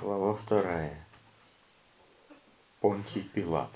Глава 0.00 0.34
вторая. 0.34 0.96
Понтий 2.80 3.22
Пилат. 3.34 3.70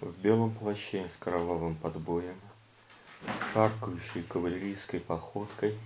В 0.00 0.10
белом 0.20 0.52
плаще 0.56 1.08
с 1.08 1.16
кровавым 1.18 1.76
подбоем, 1.76 2.34
шаркающей 3.52 4.24
кавалерийской 4.24 4.98
походкой, 4.98 5.78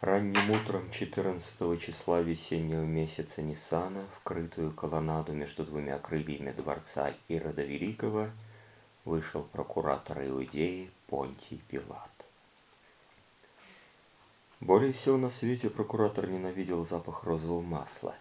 ранним 0.00 0.52
утром 0.52 0.90
14 0.90 1.82
числа 1.82 2.22
весеннего 2.22 2.84
месяца 2.84 3.42
Ниссана, 3.42 4.06
вкрытую 4.16 4.72
колоннаду 4.72 5.32
между 5.32 5.64
двумя 5.64 5.98
крыльями 5.98 6.52
дворца 6.52 7.12
Ирода 7.28 7.62
Великого, 7.62 8.30
вышел 9.04 9.42
прокуратор 9.42 10.26
Иудеи 10.26 10.90
Понтий 11.08 11.60
Пилат. 11.68 12.23
Более 14.64 14.94
всего 14.94 15.18
на 15.18 15.28
свете 15.28 15.68
прокуратор 15.68 16.26
ненавидел 16.26 16.86
запах 16.86 17.24
розового 17.24 17.60
масла. 17.60 18.14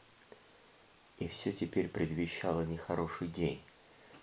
И 1.18 1.30
все 1.30 1.54
теперь 1.54 1.88
предвещало 1.88 2.64
нехороший 2.66 3.30
день, 3.30 3.62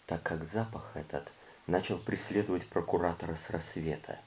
так 0.05 0.23
как 0.23 0.45
запах 0.53 0.95
этот 0.95 1.33
начал 1.67 1.97
преследовать 1.97 2.67
прокуратора 2.67 3.39
с 3.47 3.51
рассвета. 3.51 4.21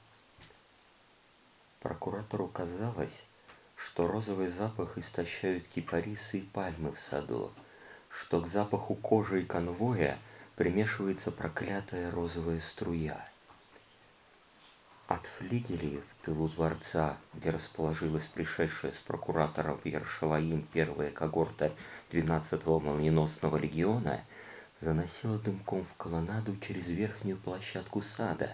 Прокуратору 1.78 2.48
казалось, 2.48 3.16
что 3.76 4.08
розовый 4.08 4.48
запах 4.48 4.98
истощают 4.98 5.64
кипарисы 5.68 6.38
и 6.38 6.42
пальмы 6.42 6.90
в 6.90 6.98
саду, 7.10 7.52
что 8.08 8.40
к 8.40 8.48
запаху 8.48 8.96
кожи 8.96 9.42
и 9.42 9.46
конвоя 9.46 10.18
примешивается 10.56 11.30
проклятая 11.30 12.10
розовая 12.10 12.60
струя. 12.72 13.24
От 15.14 15.26
флигелей 15.38 16.00
в 16.00 16.24
тылу 16.24 16.48
дворца, 16.48 17.18
где 17.34 17.50
расположилась 17.50 18.24
пришедшая 18.34 18.90
с 18.90 18.96
прокуратором 19.06 19.78
в 19.78 19.86
Ершалаим 19.86 20.66
первая 20.72 21.12
когорта 21.12 21.72
12-го 22.10 22.80
молниеносного 22.80 23.56
легиона, 23.56 24.24
заносила 24.80 25.38
дымком 25.38 25.84
в 25.84 25.94
колоннаду 25.98 26.56
через 26.56 26.88
верхнюю 26.88 27.36
площадку 27.36 28.02
сада, 28.02 28.50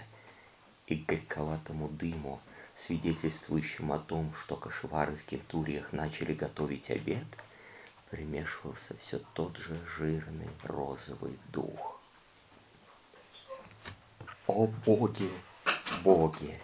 и 0.86 0.96
к 0.96 1.06
горьковатому 1.06 1.88
дыму, 1.88 2.42
свидетельствующему 2.84 3.94
о 3.94 3.98
том, 3.98 4.34
что 4.42 4.56
кошевары 4.56 5.16
в 5.16 5.24
кентуриях 5.24 5.94
начали 5.94 6.34
готовить 6.34 6.90
обед, 6.90 7.24
примешивался 8.10 8.94
все 8.98 9.22
тот 9.32 9.56
же 9.56 9.78
жирный 9.96 10.50
розовый 10.64 11.38
дух. 11.54 11.98
О 14.46 14.66
боги! 14.84 15.30
Боги, 16.02 16.58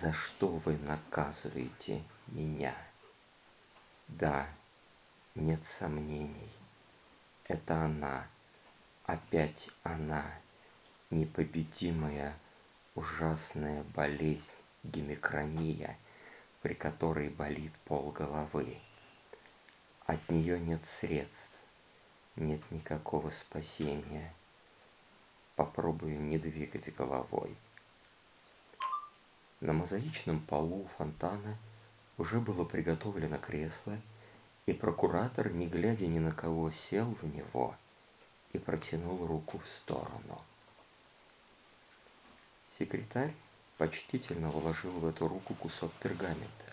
за 0.00 0.12
что 0.12 0.48
вы 0.48 0.76
наказываете 0.78 2.02
меня? 2.26 2.74
Да, 4.08 4.48
нет 5.34 5.60
сомнений, 5.78 6.50
это 7.44 7.84
она, 7.84 8.26
опять 9.04 9.68
она, 9.84 10.24
непобедимая, 11.10 12.36
ужасная 12.94 13.84
болезнь 13.94 14.42
гемикрония, 14.82 15.96
при 16.62 16.74
которой 16.74 17.28
болит 17.28 17.72
полголовы. 17.84 18.78
От 20.06 20.28
нее 20.30 20.58
нет 20.58 20.80
средств, 21.00 21.58
нет 22.34 22.60
никакого 22.70 23.30
спасения. 23.30 24.32
Попробую 25.54 26.20
не 26.20 26.38
двигать 26.38 26.94
головой. 26.94 27.56
На 29.60 29.72
мозаичном 29.72 30.40
полу 30.40 30.88
фонтана 30.96 31.56
уже 32.16 32.40
было 32.40 32.64
приготовлено 32.64 33.38
кресло, 33.38 33.98
и 34.66 34.72
прокуратор, 34.72 35.50
не 35.50 35.66
глядя 35.66 36.06
ни 36.06 36.18
на 36.18 36.30
кого, 36.30 36.70
сел 36.70 37.16
в 37.20 37.24
него 37.34 37.74
и 38.52 38.58
протянул 38.58 39.26
руку 39.26 39.58
в 39.58 39.68
сторону. 39.80 40.40
Секретарь 42.78 43.34
почтительно 43.78 44.50
вложил 44.50 44.92
в 44.92 45.06
эту 45.06 45.26
руку 45.26 45.54
кусок 45.54 45.92
пергамента. 45.94 46.72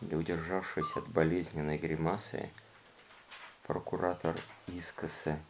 Не 0.00 0.14
удержавшись 0.14 0.96
от 0.96 1.08
болезненной 1.08 1.76
гримасы, 1.76 2.50
прокуратор 3.64 4.40
искоса 4.66 5.40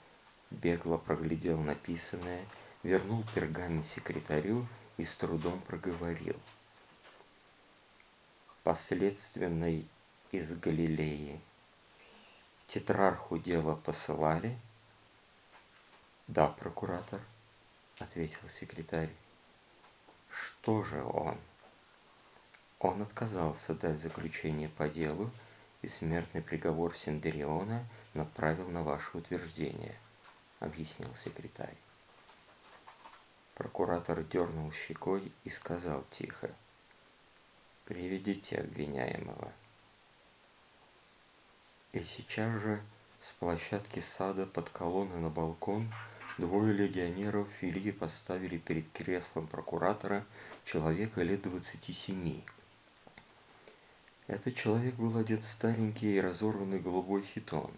бегло 0.51 0.97
проглядел 0.97 1.61
написанное, 1.61 2.45
вернул 2.83 3.25
пергамент 3.35 3.85
секретарю 3.95 4.63
и 4.63 4.86
с 5.05 5.17
трудом 5.17 5.61
проговорил. 5.61 6.41
Последственной 8.63 9.87
из 10.33 10.59
Галилеи. 10.59 11.41
Тетрарху 12.67 13.39
дело 13.39 13.77
посылали? 13.77 14.59
Да, 16.27 16.49
прокуратор, 16.49 17.21
ответил 17.99 18.49
секретарь. 18.49 19.13
Что 20.31 20.83
же 20.83 21.03
он? 21.03 21.39
Он 22.81 23.03
отказался 23.03 23.75
дать 23.75 24.01
заключение 24.01 24.69
по 24.69 24.89
делу, 24.89 25.31
и 25.83 25.89
смертный 25.89 26.43
приговор 26.43 26.97
Синдериона 26.97 27.87
направил 28.15 28.69
на 28.69 28.83
ваше 28.83 29.17
утверждение, 29.17 29.95
объяснил 30.59 31.15
секретарь. 31.23 31.77
Прокуратор 33.57 34.23
дернул 34.23 34.71
щекой 34.71 35.33
и 35.45 35.49
сказал 35.49 36.05
тихо. 36.11 36.55
«Приведите 37.87 38.59
обвиняемого». 38.59 39.51
И 41.93 42.03
сейчас 42.03 42.61
же 42.61 42.83
с 43.23 43.33
площадки 43.39 44.01
сада 44.19 44.45
под 44.45 44.69
колонны 44.69 45.17
на 45.17 45.31
балкон 45.31 45.91
двое 46.37 46.75
легионеров 46.75 47.49
Филии 47.61 47.93
поставили 47.93 48.59
перед 48.59 48.93
креслом 48.93 49.47
прокуратора 49.47 50.27
человека 50.67 51.23
лет 51.23 51.41
двадцати 51.41 51.95
семи. 51.95 52.45
Этот 54.27 54.55
человек 54.57 54.97
был 54.97 55.17
одет 55.17 55.43
в 55.43 55.53
старенький 55.53 56.17
и 56.17 56.21
разорванный 56.21 56.79
голубой 56.79 57.23
хитон. 57.23 57.73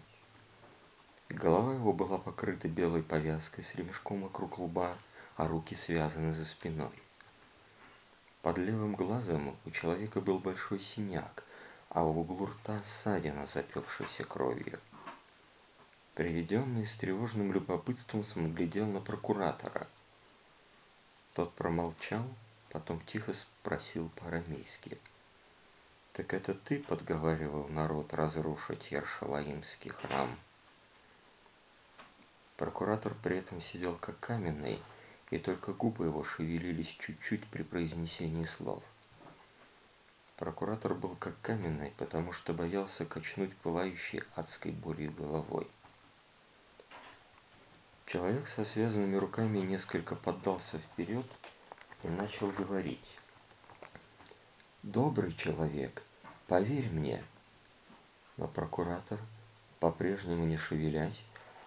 Голова 1.29 1.75
его 1.75 1.93
была 1.93 2.17
покрыта 2.17 2.67
белой 2.67 3.01
повязкой 3.01 3.63
с 3.63 3.73
ремешком 3.75 4.23
вокруг 4.23 4.59
лба, 4.59 4.97
а 5.39 5.47
руки 5.47 5.73
связаны 5.85 6.33
за 6.33 6.45
спиной. 6.45 6.91
Под 8.41 8.57
левым 8.57 8.93
глазом 8.93 9.55
у 9.65 9.71
человека 9.71 10.19
был 10.19 10.37
большой 10.37 10.81
синяк, 10.81 11.45
а 11.87 12.03
в 12.03 12.17
углу 12.17 12.47
рта 12.47 12.83
ссадина, 12.83 13.47
запекшаяся 13.47 14.25
кровью. 14.25 14.81
Приведенный 16.13 16.85
с 16.85 16.97
тревожным 16.97 17.53
любопытством 17.53 18.25
смотрел 18.25 18.85
на 18.87 18.99
прокуратора. 18.99 19.87
Тот 21.35 21.53
промолчал, 21.53 22.25
потом 22.69 22.99
тихо 23.05 23.33
спросил 23.33 24.09
по-арамейски. 24.17 24.99
«Так 26.11 26.33
это 26.33 26.53
ты 26.53 26.79
подговаривал 26.79 27.69
народ 27.69 28.13
разрушить 28.13 28.91
Яршалаимский 28.91 29.91
храм?» 29.91 30.37
Прокуратор 32.57 33.15
при 33.23 33.37
этом 33.37 33.61
сидел 33.61 33.95
как 33.95 34.19
каменный, 34.19 34.81
и 35.31 35.37
только 35.37 35.73
губы 35.73 36.05
его 36.05 36.23
шевелились 36.23 36.95
чуть-чуть 36.99 37.45
при 37.47 37.63
произнесении 37.63 38.45
слов. 38.57 38.83
Прокуратор 40.37 40.95
был 40.95 41.15
как 41.15 41.39
каменный, 41.41 41.93
потому 41.97 42.33
что 42.33 42.53
боялся 42.53 43.05
качнуть 43.05 43.55
пылающей 43.57 44.23
адской 44.35 44.71
болью 44.71 45.11
головой. 45.11 45.69
Человек 48.05 48.47
со 48.47 48.65
связанными 48.65 49.17
руками 49.17 49.59
несколько 49.59 50.15
поддался 50.15 50.79
вперед 50.79 51.25
и 52.01 52.07
начал 52.07 52.49
говорить. 52.51 53.17
«Добрый 54.81 55.33
человек, 55.33 56.01
поверь 56.47 56.89
мне!» 56.89 57.23
Но 58.37 58.47
прокуратор, 58.47 59.19
по-прежнему 59.79 60.45
не 60.45 60.57
шевелясь 60.57 61.21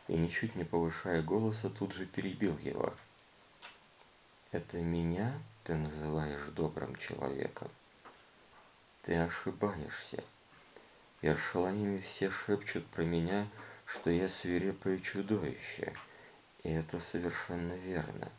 и 0.08 0.14
ничуть 0.14 0.56
не 0.56 0.64
повышая 0.64 1.22
голоса, 1.22 1.68
тут 1.68 1.92
же 1.92 2.06
перебил 2.06 2.58
его– 2.58 2.92
это 4.52 4.76
меня 4.76 5.32
ты 5.64 5.74
называешь 5.74 6.46
добрым 6.48 6.94
человеком? 6.96 7.68
Ты 9.02 9.16
ошибаешься. 9.16 10.22
В 11.20 11.24
Ершалаиме 11.24 12.02
все 12.02 12.30
шепчут 12.30 12.86
про 12.88 13.02
меня, 13.02 13.48
что 13.86 14.10
я 14.10 14.28
свирепое 14.28 14.98
чудовище, 14.98 15.94
и 16.62 16.70
это 16.70 17.00
совершенно 17.00 17.72
верно. 17.72 18.30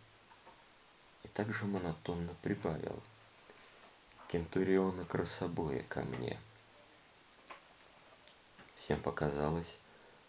И 1.23 1.27
также 1.29 1.65
монотонно 1.65 2.33
прибавил. 2.41 3.01
Кентуриона 4.27 5.05
красобоя 5.05 5.83
ко 5.89 6.01
мне. 6.01 6.37
Всем 8.77 9.01
показалось, 9.01 9.77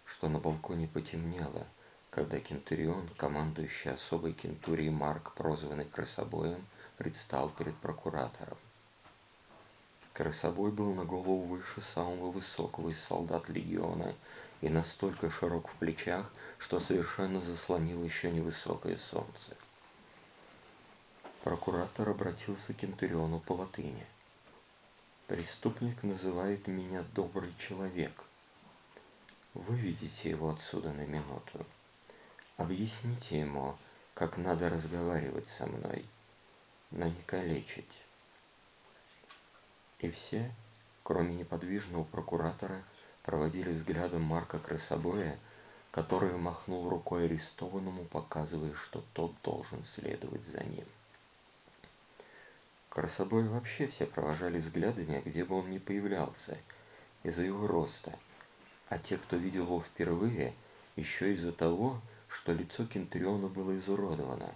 что 0.04 0.28
на 0.28 0.38
балконе 0.38 0.86
потемнело, 0.88 1.66
когда 2.14 2.38
Кентурион, 2.38 3.08
командующий 3.16 3.90
особой 3.90 4.34
кентурией 4.34 4.90
Марк, 4.90 5.32
прозванный 5.34 5.84
Красобоем, 5.84 6.64
предстал 6.96 7.48
перед 7.48 7.76
прокуратором. 7.78 8.56
Крысобой 10.12 10.70
был 10.70 10.94
на 10.94 11.04
голову 11.04 11.40
выше 11.40 11.82
самого 11.92 12.30
высокого 12.30 12.90
из 12.90 13.00
солдат 13.06 13.48
легиона 13.48 14.14
и 14.60 14.68
настолько 14.68 15.28
широк 15.28 15.68
в 15.68 15.74
плечах, 15.74 16.30
что 16.58 16.78
совершенно 16.78 17.40
заслонил 17.40 18.04
еще 18.04 18.30
невысокое 18.30 18.96
солнце. 19.10 19.56
Прокуратор 21.42 22.10
обратился 22.10 22.74
к 22.74 22.76
Кентуриону 22.76 23.40
по 23.40 23.54
латыни. 23.54 24.06
«Преступник 25.26 26.00
называет 26.04 26.68
меня 26.68 27.04
добрый 27.12 27.52
человек. 27.58 28.22
Выведите 29.52 30.30
его 30.30 30.50
отсюда 30.50 30.92
на 30.92 31.04
минуту. 31.06 31.66
Объясните 32.56 33.40
ему, 33.40 33.76
как 34.14 34.36
надо 34.36 34.68
разговаривать 34.68 35.48
со 35.58 35.66
мной, 35.66 36.04
но 36.90 37.06
не 37.06 37.22
калечить». 37.26 37.84
И 39.98 40.10
все, 40.10 40.52
кроме 41.02 41.34
неподвижного 41.34 42.04
прокуратора, 42.04 42.82
проводили 43.22 43.70
взглядом 43.70 44.22
Марка 44.22 44.58
Крысобоя, 44.58 45.38
который 45.90 46.36
махнул 46.36 46.88
рукой 46.88 47.24
арестованному, 47.26 48.04
показывая, 48.04 48.74
что 48.74 49.02
тот 49.14 49.32
должен 49.42 49.82
следовать 49.84 50.44
за 50.44 50.62
ним. 50.62 50.84
Красобой 52.88 53.48
вообще 53.48 53.88
все 53.88 54.06
провожали 54.06 54.58
взглядами, 54.58 55.22
где 55.24 55.44
бы 55.44 55.56
он 55.56 55.70
ни 55.70 55.78
появлялся, 55.78 56.58
из-за 57.24 57.42
его 57.42 57.66
роста, 57.66 58.16
а 58.88 58.98
те, 58.98 59.16
кто 59.18 59.36
видел 59.36 59.64
его 59.64 59.80
впервые, 59.80 60.54
еще 60.96 61.32
из-за 61.32 61.52
того, 61.52 61.96
что 61.96 62.13
лицо 62.46 62.86
Кентуриона 62.86 63.48
было 63.48 63.78
изуродовано, 63.78 64.54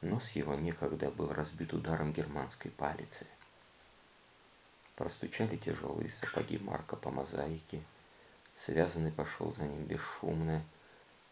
нос 0.00 0.28
его 0.30 0.54
некогда 0.54 1.10
был 1.10 1.32
разбит 1.32 1.72
ударом 1.72 2.12
германской 2.12 2.70
палицы. 2.70 3.26
Простучали 4.96 5.56
тяжелые 5.56 6.10
сапоги 6.10 6.58
Марка 6.58 6.96
по 6.96 7.10
мозаике, 7.10 7.82
Связанный 8.64 9.12
пошел 9.12 9.52
за 9.52 9.64
ним 9.64 9.84
бесшумно. 9.84 10.62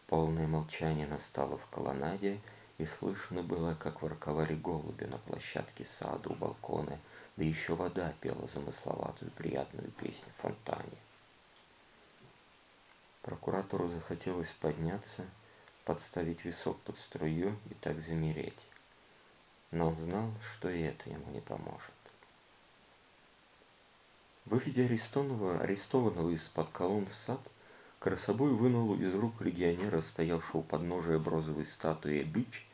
Полное 0.07 0.45
молчание 0.45 1.07
настало 1.07 1.57
в 1.57 1.65
колоннаде, 1.67 2.39
и 2.77 2.85
слышно 2.85 3.41
было, 3.41 3.75
как 3.75 4.01
ворковали 4.01 4.55
голуби 4.55 5.05
на 5.05 5.17
площадке 5.17 5.85
сада 5.97 6.29
у 6.29 6.35
балкона, 6.35 6.99
да 7.37 7.43
еще 7.43 7.75
вода 7.75 8.13
пела 8.19 8.47
замысловатую 8.47 9.31
приятную 9.31 9.89
песню 9.91 10.25
в 10.37 10.41
фонтане. 10.41 10.97
Прокуратору 13.21 13.87
захотелось 13.87 14.51
подняться, 14.59 15.25
подставить 15.85 16.43
висок 16.45 16.79
под 16.81 16.97
струю 16.97 17.57
и 17.69 17.73
так 17.75 17.99
замереть. 18.01 18.59
Но 19.71 19.87
он 19.87 19.95
знал, 19.95 20.31
что 20.55 20.69
и 20.69 20.81
это 20.81 21.09
ему 21.09 21.31
не 21.31 21.41
поможет. 21.41 21.93
Выведя 24.45 24.83
арестованного, 24.83 25.61
арестованного 25.61 26.29
из-под 26.31 26.69
колонн 26.71 27.05
в 27.07 27.15
сад, 27.15 27.39
Красобой 28.03 28.51
вынул 28.51 28.95
из 28.95 29.15
рук 29.15 29.39
легионера, 29.39 30.01
стоявшего 30.01 30.57
у 30.57 30.63
подножия 30.63 31.17
бронзовой 31.17 31.65
статуи, 31.65 32.21
бич 32.23 32.67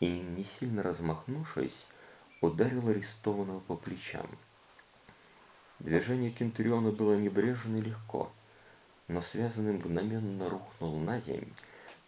и, 0.00 0.08
не 0.08 0.44
сильно 0.58 0.82
размахнувшись, 0.82 1.76
ударил 2.40 2.88
арестованного 2.88 3.60
по 3.60 3.76
плечам. 3.76 4.26
Движение 5.78 6.30
Кентуриона 6.30 6.90
было 6.90 7.18
небрежно 7.18 7.76
и 7.76 7.82
легко, 7.82 8.32
но 9.08 9.20
связанный 9.20 9.74
мгновенно 9.74 10.48
рухнул 10.48 10.98
на 10.98 11.20
землю, 11.20 11.52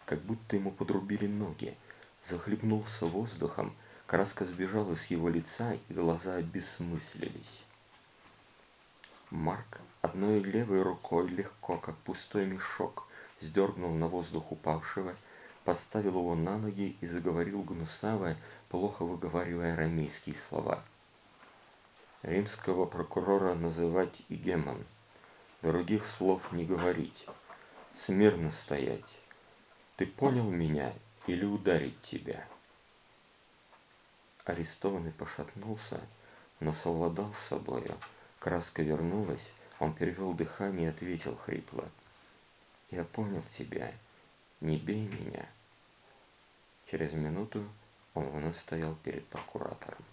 как 0.05 0.21
будто 0.21 0.55
ему 0.55 0.71
подрубили 0.71 1.27
ноги, 1.27 1.77
захлебнулся 2.29 3.05
воздухом, 3.05 3.75
краска 4.05 4.45
сбежала 4.45 4.95
с 4.95 5.05
его 5.07 5.29
лица, 5.29 5.73
и 5.73 5.93
глаза 5.93 6.35
обессмыслились. 6.35 7.63
Марк 9.31 9.81
одной 10.01 10.39
левой 10.39 10.83
рукой 10.83 11.27
легко, 11.27 11.77
как 11.77 11.97
пустой 11.97 12.45
мешок, 12.45 13.07
сдернул 13.41 13.93
на 13.93 14.07
воздух 14.07 14.51
упавшего, 14.51 15.15
поставил 15.63 16.19
его 16.19 16.35
на 16.35 16.57
ноги 16.57 16.95
и 17.01 17.07
заговорил 17.07 17.63
гнусаво, 17.63 18.37
плохо 18.69 19.03
выговаривая 19.03 19.73
арамейские 19.73 20.35
слова. 20.47 20.83
Римского 22.21 22.85
прокурора 22.85 23.55
называть 23.55 24.21
игемон, 24.29 24.85
других 25.61 26.05
слов 26.17 26.41
не 26.51 26.65
говорить, 26.65 27.25
смирно 28.05 28.51
стоять. 28.63 29.05
Ты 29.97 30.05
понял 30.05 30.49
меня 30.49 30.93
или 31.27 31.45
ударить 31.45 32.01
тебя? 32.03 32.47
Арестованный 34.43 35.11
пошатнулся, 35.11 36.01
но 36.59 36.73
совладал 36.73 37.33
с 37.33 37.49
собою, 37.49 37.97
Краска 38.39 38.83
вернулась, 38.83 39.51
он 39.79 39.93
перевел 39.93 40.33
дыхание 40.33 40.87
и 40.87 40.89
ответил 40.89 41.35
хрипло. 41.35 41.89
«Я 42.91 43.03
понял 43.03 43.43
тебя. 43.57 43.91
Не 44.61 44.77
бей 44.77 45.07
меня». 45.07 45.49
Через 46.85 47.13
минуту 47.13 47.67
он 48.13 48.25
вновь 48.29 48.57
стоял 48.59 48.95
перед 48.97 49.25
прокуратором. 49.27 50.05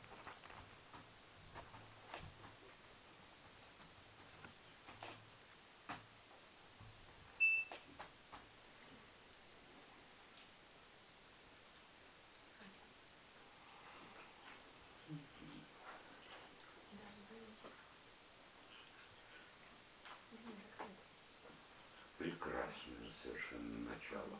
Прекрасное 22.72 23.10
совершенно 23.10 23.90
начало. 23.90 24.38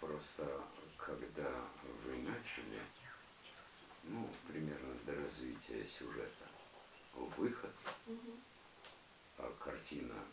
Просто 0.00 0.64
когда 0.96 1.68
вы 2.04 2.16
начали, 2.18 2.82
ну, 4.04 4.28
примерно 4.48 4.94
до 5.04 5.14
развития 5.14 5.86
сюжета, 5.98 6.48
выход, 7.14 7.74
а 9.38 9.52
картина, 9.60 10.24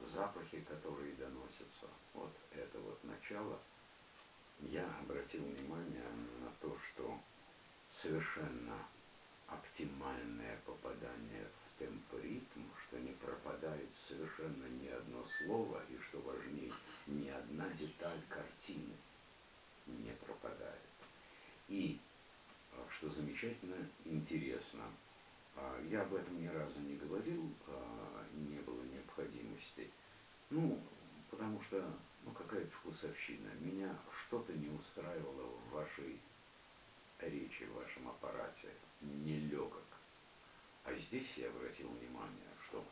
запахи, 0.00 0.60
которые 0.62 1.14
доносятся, 1.14 1.88
вот 2.14 2.32
это 2.52 2.78
вот 2.80 3.02
начало, 3.04 3.60
я 4.60 4.86
обратил 5.00 5.44
внимание 5.44 6.08
на 6.40 6.50
то, 6.60 6.76
что 6.78 7.20
совершенно 7.88 8.86
оптимальное 9.46 10.58
попадание 10.64 11.46
в 11.46 11.71
темп-ритм, 11.82 12.62
что 12.86 12.98
не 12.98 13.12
пропадает 13.12 13.92
совершенно 13.92 14.66
ни 14.66 14.88
одно 14.88 15.24
слово, 15.24 15.82
и, 15.90 15.98
что 16.08 16.20
важнее, 16.20 16.70
ни 17.06 17.28
одна 17.28 17.68
деталь 17.70 18.20
картины 18.28 18.94
не 19.86 20.12
пропадает. 20.24 20.80
И, 21.68 21.98
а, 22.72 22.86
что 22.90 23.10
замечательно 23.10 23.76
интересно, 24.04 24.84
а, 25.56 25.80
я 25.90 26.02
об 26.02 26.14
этом 26.14 26.40
ни 26.40 26.46
разу 26.46 26.80
не 26.80 26.96
говорил, 26.96 27.50
а, 27.66 28.26
не 28.34 28.60
было 28.60 28.82
необходимости. 28.82 29.90
Ну, 30.50 30.80
потому 31.30 31.60
что, 31.62 31.84
ну, 32.24 32.32
какая-то 32.32 32.70
вкусовщина. 32.76 33.50
Меня 33.60 33.96
что-то 34.26 34.52
не 34.52 34.68
устраивало 34.68 35.46
в 35.46 35.70
вашей 35.72 36.20
речи, 37.18 37.64
в 37.64 37.74
вашем 37.74 38.08
аппарате. 38.08 38.68
Нелегок. 39.00 39.91
А 40.84 40.94
здесь 40.94 41.30
я 41.36 41.48
обратил 41.48 41.88
внимание, 41.88 42.48
что 42.68 42.84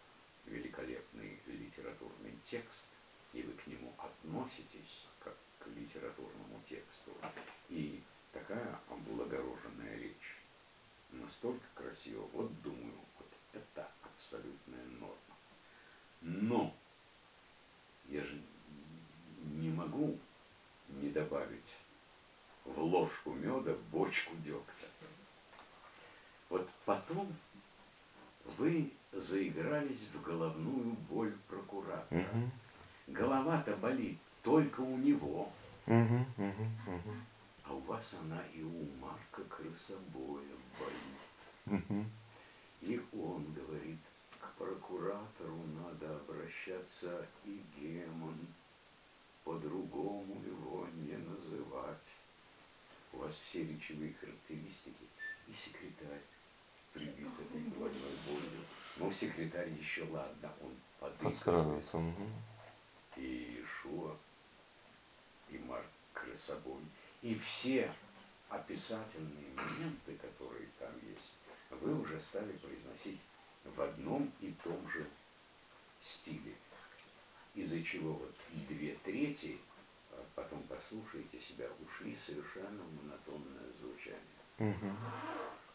великолепный 0.46 1.40
литературный 1.46 2.38
текст, 2.44 2.88
и 3.32 3.42
вы 3.42 3.52
к 3.52 3.66
нему 3.66 3.92
относитесь 3.98 5.06
как 5.20 5.36
к 5.58 5.66
литературному 5.68 6.62
тексту, 6.68 7.12
и 7.68 8.02
такая 8.32 8.80
облагороженная 8.88 9.96
речь, 9.98 10.36
настолько 11.10 11.66
красиво, 11.74 12.28
вот 12.32 12.62
думаю, 12.62 12.98
вот 13.18 13.28
это 13.52 13.90
абсолютная 14.02 14.84
норма. 14.98 15.36
Но 16.20 16.74
я 18.06 18.24
же 18.24 18.40
не 19.42 19.70
могу 19.70 20.18
не 20.88 21.10
добавить 21.10 21.76
в 22.64 22.78
ложку 22.78 23.32
меда 23.32 23.74
бочку 23.90 24.36
дегтя. 24.36 24.88
Вот 26.48 26.68
потом 26.84 27.34
вы 28.58 28.92
заигрались 29.12 30.08
в 30.12 30.22
головную 30.22 30.96
боль 31.08 31.36
прокуратора. 31.48 32.20
Угу. 32.20 32.50
Голова-то 33.08 33.76
болит 33.76 34.18
только 34.42 34.80
у 34.80 34.96
него, 34.96 35.50
Угу, 35.86 36.26
угу, 36.36 36.66
угу. 36.86 37.14
а 37.64 37.74
у 37.74 37.80
вас 37.80 38.14
она 38.22 38.42
и 38.54 38.62
у 38.62 38.86
Марка 39.00 39.42
Крысобоя 39.44 40.46
болит. 40.78 41.82
Угу. 41.82 42.04
И 42.82 43.02
он 43.12 43.52
говорит, 43.52 43.98
к 44.38 44.52
прокуратору 44.56 45.62
надо 45.82 46.16
обращаться 46.16 47.26
и 47.44 47.62
Гемон, 47.76 48.38
по-другому 49.44 50.40
его 50.44 50.86
не 50.94 51.16
называть. 51.16 52.06
У 53.12 53.18
вас 53.18 53.34
все 53.34 53.64
речевые 53.64 54.14
характеристики 54.14 55.06
и 55.48 55.52
секретарь 55.52 56.22
прибит 56.92 57.28
этой 57.38 57.60
Ну, 58.96 59.10
секретарь 59.12 59.70
еще 59.70 60.04
ладно, 60.04 60.52
он 60.60 60.74
подыгрывает. 60.98 61.94
Угу. 61.94 62.30
И 63.16 63.62
Ишуа, 63.62 64.16
и 65.48 65.58
Марк 65.58 65.86
Красобой, 66.12 66.82
и 67.22 67.34
все 67.38 67.92
описательные 68.48 69.54
моменты, 69.54 70.16
которые 70.16 70.68
там 70.78 70.92
есть, 71.08 71.38
вы 71.70 72.00
уже 72.00 72.20
стали 72.20 72.52
произносить 72.58 73.20
в 73.64 73.80
одном 73.80 74.32
и 74.40 74.52
том 74.64 74.88
же 74.90 75.08
стиле. 76.02 76.54
Из-за 77.54 77.82
чего 77.82 78.14
вот 78.14 78.34
две 78.68 78.94
трети, 79.04 79.58
а 80.12 80.24
потом 80.34 80.62
послушайте 80.68 81.40
себя, 81.40 81.68
ушли 81.80 82.16
совершенно 82.26 82.82
в 82.82 82.94
монотонное 82.94 83.72
звучание. 83.80 84.20
Угу. 84.58 84.96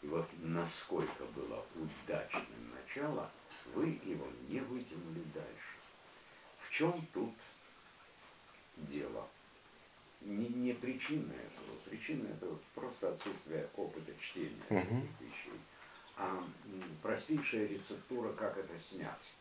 И 0.05 0.07
вот 0.07 0.27
насколько 0.38 1.25
было 1.35 1.65
удачным 1.74 2.75
начало, 2.75 3.31
вы 3.74 4.00
его 4.03 4.27
не 4.47 4.59
вытянули 4.59 5.24
дальше. 5.33 5.77
В 6.59 6.69
чем 6.69 7.07
тут 7.12 7.33
дело? 8.77 9.27
Не, 10.21 10.47
не 10.50 10.74
причина 10.74 11.33
этого. 11.33 11.77
Причина 11.85 12.27
этого 12.27 12.59
просто 12.75 13.13
отсутствие 13.13 13.67
опыта 13.75 14.13
чтения 14.19 14.62
угу. 14.69 14.77
этих 14.77 15.21
вещей. 15.21 15.59
А 16.17 16.43
простейшая 17.01 17.65
рецептура, 17.65 18.31
как 18.33 18.57
это 18.57 18.77
снять. 18.77 19.33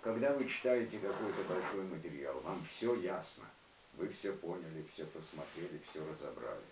Когда 0.00 0.32
вы 0.32 0.48
читаете 0.48 0.98
какой-то 1.00 1.44
большой 1.44 1.84
материал, 1.84 2.40
вам 2.40 2.64
все 2.64 2.94
ясно. 2.94 3.44
Вы 3.92 4.08
все 4.08 4.32
поняли, 4.32 4.86
все 4.92 5.04
посмотрели, 5.04 5.82
все 5.90 6.02
разобрали. 6.08 6.64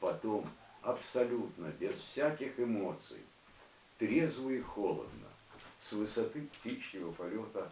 Потом 0.00 0.50
абсолютно 0.82 1.66
без 1.78 1.98
всяких 2.00 2.58
эмоций, 2.58 3.22
трезво 3.98 4.50
и 4.50 4.60
холодно, 4.60 5.28
с 5.78 5.92
высоты 5.92 6.42
птичьего 6.42 7.12
полета 7.12 7.70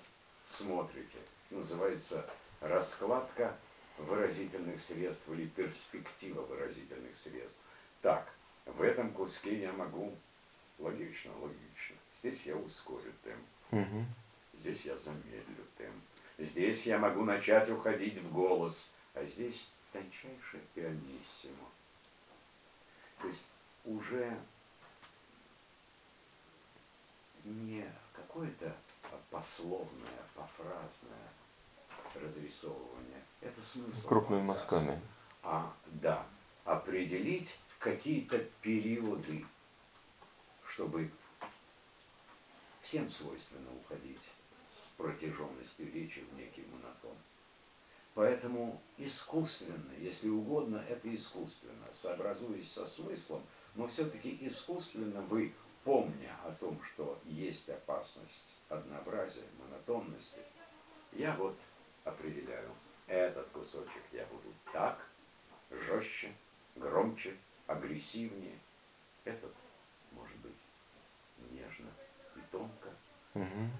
смотрите. 0.51 1.19
Называется 1.51 2.29
раскладка 2.61 3.57
выразительных 3.99 4.81
средств 4.81 5.29
или 5.29 5.47
перспектива 5.49 6.43
выразительных 6.43 7.17
средств. 7.17 7.59
Так, 8.03 8.33
в 8.67 8.83
этом 8.83 9.13
куске 9.13 9.61
я 9.61 9.73
могу 9.73 10.17
логично, 10.79 11.33
логично. 11.39 11.97
Здесь 12.19 12.43
я 12.43 12.57
ускорю 12.57 13.13
темп. 13.23 13.47
Угу. 13.73 14.05
Здесь 14.55 14.85
я 14.85 14.97
замедлю 14.97 15.65
темп. 15.79 16.03
Здесь 16.39 16.85
я 16.85 16.99
могу 16.99 17.25
начать 17.25 17.69
уходить 17.71 18.19
в 18.19 18.33
голос, 18.33 18.91
а 19.15 19.25
здесь 19.25 19.69
тончайшее 19.93 20.63
пианиссимо. 20.75 21.71
Уже 23.87 24.39
не 27.45 27.89
какое-то 28.13 28.77
пословное, 29.31 30.23
пофразное 30.35 31.31
разрисовывание. 32.15 33.23
Это 33.41 33.63
смысл. 33.63 34.09
Крупными 34.09 34.43
мазками. 34.43 35.01
А, 35.43 35.73
да, 35.87 36.27
определить 36.65 37.49
какие-то 37.79 38.39
периоды, 38.61 39.47
чтобы 40.67 41.13
всем 42.83 43.09
свойственно 43.11 43.71
уходить 43.77 44.21
с 44.73 44.97
протяженностью 44.97 45.93
речи 45.93 46.21
в 46.21 46.37
некий 46.37 46.67
монотон. 46.73 47.17
Поэтому 48.17 48.81
искусственно, 48.97 49.93
если 49.99 50.31
угодно, 50.31 50.83
это 50.89 51.15
искусственно, 51.15 51.93
сообразуясь 51.93 52.73
со 52.73 52.87
смыслом, 52.87 53.45
но 53.75 53.89
все-таки 53.89 54.39
искусственно 54.41 55.21
вы, 55.21 55.53
помня 55.85 56.35
о 56.47 56.53
том, 56.53 56.81
что 56.83 57.21
есть 57.27 57.69
опасность 57.69 58.55
однообразия, 58.71 59.45
монотонности, 59.59 60.41
я 61.13 61.37
вот 61.37 61.59
определяю, 62.05 62.75
этот 63.07 63.51
кусочек 63.51 64.03
я 64.13 64.25
буду 64.25 64.51
так, 64.73 64.99
жестче, 65.71 66.35
громче, 66.75 67.37
агрессивнее. 67.67 68.59
Этот, 69.25 69.53
может 70.13 70.39
быть, 70.39 70.57
нежно 71.51 71.91
и 72.35 72.41
тонко. 72.51 72.89
Угу. 73.35 73.71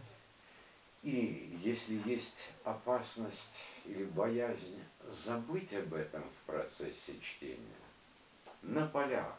И 1.07 1.57
если 1.63 2.03
есть 2.11 2.53
опасность 2.65 3.61
или 3.85 4.07
боязнь 4.07 4.83
забыть 5.25 5.73
об 5.73 5.95
этом 5.95 6.25
в 6.25 6.47
процессе 6.47 7.21
чтения, 7.21 7.79
на 8.63 8.89
полях 8.89 9.39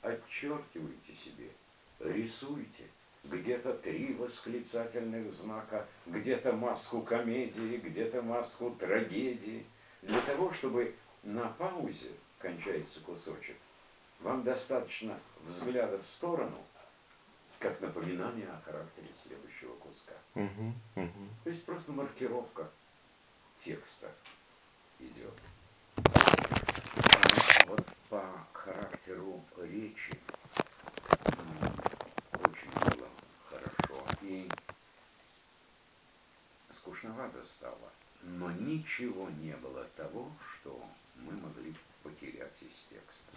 отчеркивайте 0.00 1.14
себе, 1.14 1.52
рисуйте 2.00 2.88
где-то 3.22 3.74
три 3.74 4.12
восклицательных 4.14 5.30
знака, 5.30 5.86
где-то 6.06 6.54
маску 6.54 7.02
комедии, 7.02 7.76
где-то 7.76 8.22
маску 8.22 8.74
трагедии, 8.74 9.64
для 10.02 10.20
того, 10.22 10.52
чтобы 10.54 10.96
на 11.22 11.50
паузе, 11.50 12.10
кончается 12.40 13.00
кусочек, 13.02 13.56
вам 14.18 14.42
достаточно 14.42 15.16
взгляда 15.44 15.98
в 15.98 16.06
сторону– 16.08 16.60
как 17.62 17.80
напоминание 17.80 18.48
о 18.48 18.60
характере 18.62 19.08
следующего 19.22 19.76
куска. 19.76 20.14
Угу, 20.34 20.74
угу. 20.96 21.28
То 21.44 21.50
есть 21.50 21.64
просто 21.64 21.92
маркировка 21.92 22.68
текста 23.60 24.12
идет. 24.98 25.34
А 26.12 27.66
вот 27.68 27.86
по 28.10 28.46
характеру 28.52 29.44
речи 29.58 30.18
очень 32.34 32.96
было 32.96 33.08
хорошо. 33.48 34.06
И 34.22 34.50
скучновато 36.70 37.44
стало. 37.44 37.92
Но 38.22 38.50
ничего 38.50 39.30
не 39.30 39.56
было 39.56 39.84
того, 39.96 40.32
что 40.52 40.84
мы 41.14 41.32
могли 41.32 41.74
потерять 42.02 42.60
из 42.60 42.74
текста. 42.90 43.32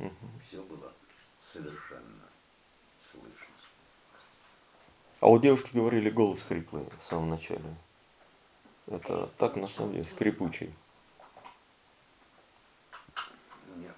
Угу. 0.00 0.40
Все 0.44 0.62
было 0.64 0.92
совершенно 1.38 2.28
слышно. 2.98 3.54
А 5.20 5.28
у 5.28 5.38
девушки 5.40 5.70
говорили 5.74 6.10
голос 6.10 6.40
хриплый 6.42 6.84
в 6.84 7.02
самом 7.10 7.30
начале. 7.30 7.74
Это 8.86 9.26
так 9.38 9.56
на 9.56 9.66
самом 9.66 9.92
деле 9.92 10.04
скрипучий. 10.04 10.72
Нет. 13.76 13.96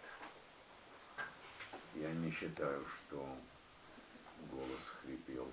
Я 1.94 2.10
не 2.12 2.30
считаю, 2.32 2.86
что 2.86 3.36
голос 4.50 4.88
хрипел. 5.02 5.46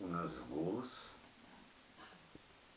У 0.00 0.06
нас 0.08 0.38
голос 0.50 1.10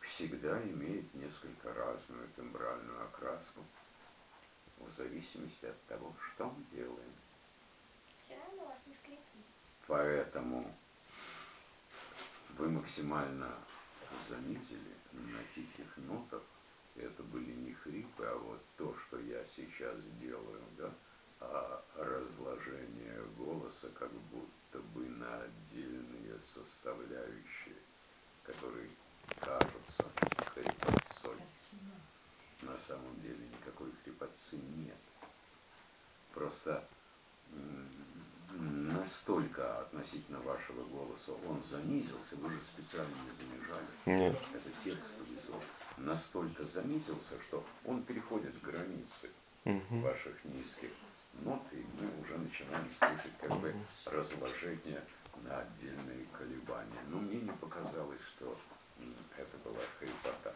всегда 0.02 0.62
имеет 0.64 1.14
несколько 1.16 1.74
разную 1.74 2.30
тембральную 2.38 3.04
окраску 3.08 3.66
в 4.78 4.90
зависимости 4.92 5.66
от 5.66 5.84
того, 5.88 6.16
что 6.34 6.46
мы 6.46 6.64
делаем. 6.72 7.14
Все 8.24 8.38
равно 8.38 8.68
вас 8.68 8.80
не 8.88 8.96
скрипит. 8.96 9.59
Поэтому 9.90 10.72
вы 12.50 12.70
максимально 12.70 13.58
занизили 14.28 14.94
на 15.14 15.44
тихих 15.56 15.98
нотах. 15.98 16.44
Это 16.96 17.24
были 17.24 17.54
не 17.54 17.74
хрипы, 17.74 18.24
а 18.24 18.38
вот 18.38 18.64
то, 18.78 18.96
что 19.00 19.20
я 19.20 19.44
сейчас 19.48 20.00
делаю, 20.22 20.62
да, 20.78 20.94
а 21.40 21.84
разложение 21.96 23.24
голоса 23.36 23.90
как 23.98 24.12
будто 24.12 24.80
бы 24.94 25.10
на 25.10 25.42
отдельные 25.42 26.40
составляющие, 26.44 27.78
которые 28.44 28.92
кажутся 29.40 30.12
хрипотцой. 30.54 31.38
На 32.62 32.78
самом 32.78 33.20
деле 33.22 33.44
никакой 33.48 33.92
хрипотцы 34.04 34.58
нет. 34.58 35.00
Просто 36.36 36.88
настолько 38.60 39.82
относительно 39.82 40.40
вашего 40.40 40.84
голоса 40.86 41.34
он 41.48 41.64
занизился, 41.64 42.36
вы 42.38 42.52
же 42.52 42.62
специально 42.62 43.14
не 43.26 43.32
занижали. 43.32 43.88
Нет. 44.06 44.38
Это 44.54 44.70
текстовый 44.84 45.40
звук. 45.46 45.64
Настолько 45.98 46.66
занизился, 46.66 47.40
что 47.48 47.64
он 47.86 48.04
переходит 48.04 48.60
границы 48.62 49.30
угу. 49.66 50.00
ваших 50.02 50.44
низких 50.46 50.92
нот, 51.44 51.62
и 51.72 51.86
мы 52.00 52.22
уже 52.22 52.38
начинаем 52.38 52.88
слышать 52.98 53.38
как 53.40 53.60
бы 53.60 53.74
разложение 54.06 55.04
на 55.44 55.60
отдельные 55.60 56.26
колебания. 56.38 57.02
Но 57.10 57.18
мне 57.20 57.42
не 57.42 57.52
показалось, 57.52 58.22
что 58.36 58.58
это 59.38 59.58
была 59.64 59.80
хрипота. 60.00 60.54